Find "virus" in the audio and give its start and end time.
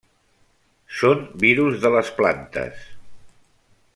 1.43-1.77